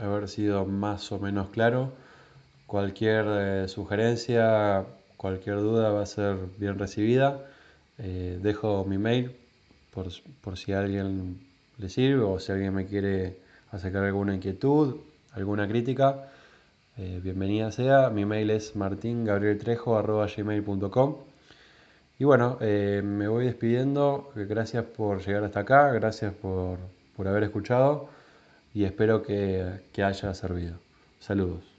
haber 0.00 0.28
sido 0.28 0.64
más 0.66 1.12
o 1.12 1.20
menos 1.20 1.50
claro. 1.50 1.92
Cualquier 2.66 3.68
sugerencia, 3.68 4.84
cualquier 5.16 5.58
duda 5.58 5.90
va 5.90 6.02
a 6.02 6.06
ser 6.06 6.36
bien 6.58 6.80
recibida. 6.80 7.46
dejo 7.96 8.84
mi 8.86 8.98
mail 8.98 9.36
por, 9.92 10.08
por 10.40 10.58
si 10.58 10.72
alguien 10.72 11.38
le 11.78 11.88
sirve 11.88 12.24
o 12.24 12.40
si 12.40 12.50
alguien 12.50 12.74
me 12.74 12.86
quiere 12.86 13.36
acercar 13.70 14.02
alguna 14.02 14.34
inquietud 14.34 14.96
alguna 15.34 15.68
crítica, 15.68 16.30
eh, 16.96 17.20
bienvenida 17.22 17.70
sea. 17.72 18.08
Mi 18.10 18.24
mail 18.24 18.50
es 18.50 18.76
martingabrieltrejo.gmail.com 18.76 21.16
Y 22.18 22.24
bueno, 22.24 22.58
eh, 22.60 23.02
me 23.04 23.28
voy 23.28 23.44
despidiendo. 23.46 24.30
Gracias 24.34 24.84
por 24.84 25.24
llegar 25.24 25.44
hasta 25.44 25.60
acá, 25.60 25.92
gracias 25.92 26.34
por, 26.34 26.78
haber 27.26 27.44
escuchado 27.44 28.08
y 28.72 28.84
espero 28.84 29.22
que 29.22 30.02
haya 30.02 30.34
servido. 30.34 30.78
Saludos. 31.20 31.73